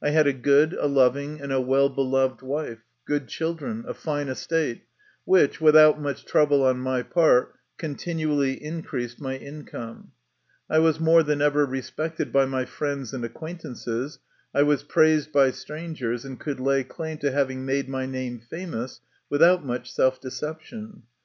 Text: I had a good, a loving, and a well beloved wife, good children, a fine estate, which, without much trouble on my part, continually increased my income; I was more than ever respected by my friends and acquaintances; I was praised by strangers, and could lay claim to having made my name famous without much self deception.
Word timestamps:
I 0.00 0.10
had 0.10 0.28
a 0.28 0.32
good, 0.32 0.72
a 0.74 0.86
loving, 0.86 1.40
and 1.40 1.50
a 1.52 1.60
well 1.60 1.88
beloved 1.88 2.42
wife, 2.42 2.84
good 3.08 3.26
children, 3.26 3.84
a 3.88 3.92
fine 3.92 4.28
estate, 4.28 4.84
which, 5.24 5.60
without 5.60 6.00
much 6.00 6.24
trouble 6.24 6.62
on 6.62 6.78
my 6.78 7.02
part, 7.02 7.56
continually 7.76 8.52
increased 8.52 9.20
my 9.20 9.34
income; 9.36 10.12
I 10.70 10.78
was 10.78 11.00
more 11.00 11.24
than 11.24 11.42
ever 11.42 11.66
respected 11.66 12.30
by 12.32 12.46
my 12.46 12.64
friends 12.66 13.12
and 13.12 13.24
acquaintances; 13.24 14.20
I 14.54 14.62
was 14.62 14.84
praised 14.84 15.32
by 15.32 15.50
strangers, 15.50 16.24
and 16.24 16.38
could 16.38 16.60
lay 16.60 16.84
claim 16.84 17.18
to 17.18 17.32
having 17.32 17.64
made 17.66 17.88
my 17.88 18.06
name 18.06 18.38
famous 18.48 19.00
without 19.28 19.64
much 19.66 19.90
self 19.90 20.20
deception. 20.20 21.02